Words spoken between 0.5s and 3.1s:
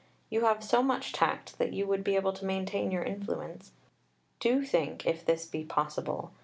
so much tact that you would be able to maintain your